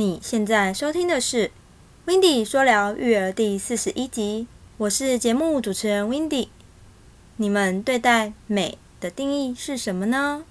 [0.00, 1.48] 你现在收听的是
[2.06, 4.46] 《w i n d y 说聊育儿》第四十一集，
[4.78, 6.48] 我是节目主持人 w i n d y
[7.36, 10.44] 你们对待美的定义是什么呢？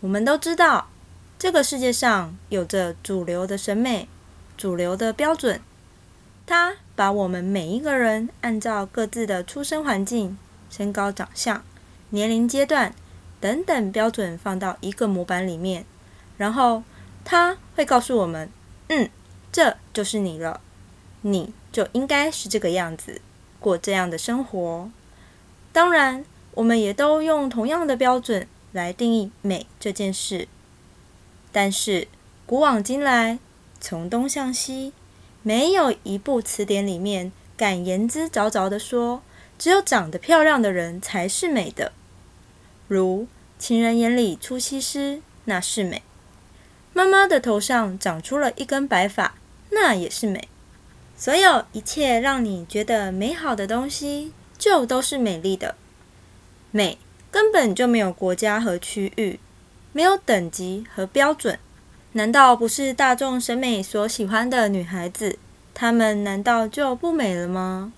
[0.00, 0.88] 我们都知道，
[1.38, 4.08] 这个世界上有着主流的审美、
[4.56, 5.60] 主流的标准，
[6.44, 10.36] 它把我们每一个人按照各自的出生环境、
[10.68, 11.62] 身高、长相、
[12.10, 12.92] 年龄阶段
[13.40, 15.84] 等等标准放到一个模板里面，
[16.36, 16.82] 然后。
[17.30, 18.48] 他会告诉我们
[18.88, 19.10] ：“嗯，
[19.52, 20.62] 这就是你了，
[21.20, 23.20] 你就应该是这个样子，
[23.60, 24.90] 过这样的生活。”
[25.70, 30.48] 当然，我们也都用同样的标准来定义美这件事。
[31.52, 32.08] 但是，
[32.46, 33.38] 古往今来，
[33.78, 34.94] 从东向西，
[35.42, 39.20] 没有一部词典里面敢言之凿凿的说，
[39.58, 41.92] 只有长得漂亮的人才是美的。
[42.86, 43.26] 如
[43.60, 46.00] “情人眼里出西施”，那是美。
[46.98, 49.36] 妈妈的头上长出了一根白发，
[49.70, 50.48] 那也是美。
[51.16, 55.76] 所有一切让你觉得美好的东西，就都是美丽的。
[56.72, 56.98] 美
[57.30, 59.38] 根本就没有国家和区域，
[59.92, 61.60] 没有等级和标准。
[62.14, 65.38] 难道不是大众审美所喜欢的女孩子？
[65.72, 67.92] 她们难道就不美了吗？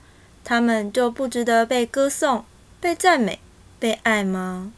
[0.45, 2.45] 她们就不值得被歌颂、
[2.79, 3.41] 被赞美、
[3.79, 4.75] 被爱吗？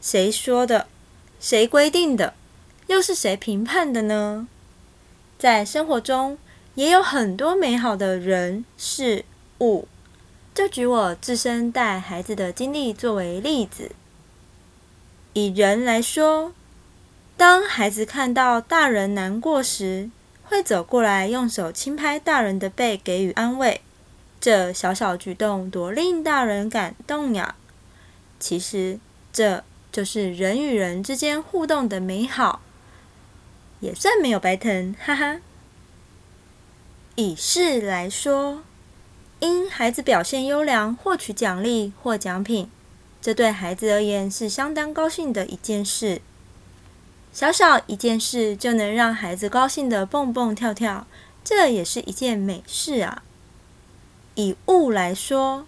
[0.00, 0.86] 谁说的？
[1.38, 2.32] 谁规定的？
[2.88, 4.48] 又是谁评判的呢？
[5.38, 6.38] 在生活中
[6.74, 9.24] 也有很多美好的人事
[9.60, 9.86] 物。
[10.54, 13.92] 就举我自身带孩子的经历作为例子。
[15.34, 16.52] 以人来说，
[17.36, 20.10] 当孩子看到大人难过时，
[20.42, 23.82] 会走过来用手轻拍大人的背，给予安慰。
[24.40, 27.54] 这小小举动多令大人感动呀！
[28.40, 28.98] 其实，
[29.30, 29.62] 这
[29.92, 32.62] 就是人与人之间互动的美好。
[33.80, 35.40] 也算没有白疼，哈哈。
[37.14, 38.62] 以事来说，
[39.40, 42.70] 因孩子表现优良获取奖励或奖品，
[43.20, 46.20] 这对孩子而言是相当高兴的一件事。
[47.32, 51.06] 小小一件事就能让孩子高兴的蹦蹦跳跳，
[51.44, 53.22] 这也是一件美事啊。
[54.34, 55.66] 以物来说，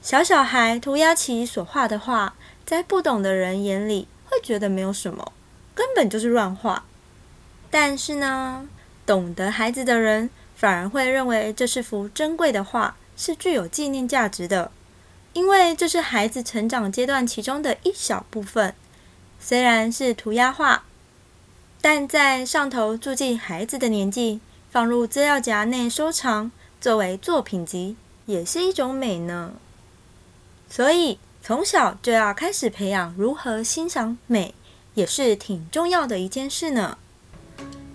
[0.00, 2.34] 小小孩涂鸦其所画的画，
[2.64, 5.32] 在不懂的人眼里会觉得没有什么，
[5.74, 6.84] 根本就是乱画。
[7.70, 8.68] 但是呢，
[9.06, 14.72] 懂得孩子的人反而会认为这是幅珍贵的画，是具有纪念价值的，
[15.32, 18.74] 因为这是孩子成长阶段其中的一小部分。
[19.38, 20.84] 虽然是涂鸦画，
[21.80, 26.50] 但在上头注记孩子的年纪，放入资料夹内收藏，
[26.80, 29.54] 作为作品集，也是一种美呢。
[30.68, 34.54] 所以从小就要开始培养如何欣赏美，
[34.94, 36.98] 也是挺重要的一件事呢。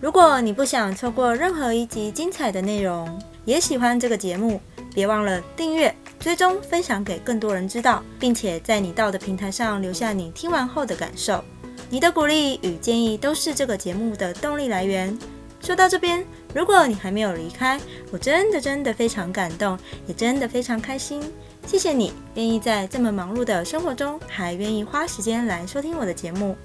[0.06, 4.62] 如果你不想错过任何一集精彩的内容，也喜欢这个节目，
[4.94, 11.44] 别忘了订阅、追踪、分享给更多人知道，并且在你到的平台上留下你听完后的感受。
[11.90, 15.18] 你的鼓励与建议都是这个节目的动力来源。
[15.60, 16.24] 说到这边，
[16.54, 21.20] 如果你还没有离开，我真的真的非常感动，也真的非常开心。
[21.66, 26.56] 谢谢你愿意在这么忙碌的生活中，还愿意花时间来收听我的节目。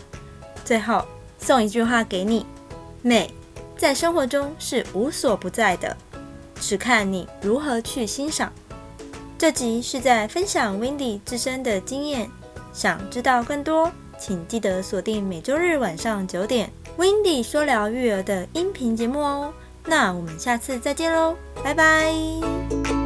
[0.62, 1.02] 最后
[1.38, 2.44] 送一句话给你。
[3.02, 3.32] 美
[3.78, 5.96] 在生活中是无所不在的，
[6.60, 8.52] 只看你如何去欣赏。
[9.38, 12.30] 这集是在分享 Wendy 自身的经验，
[12.72, 19.52] 想知道更多，请记得锁定每周日晚上九点 Wendy 说聊育儿的音频节目哦。
[19.86, 21.34] 那我们下次再见喽，
[21.64, 22.99] 拜拜。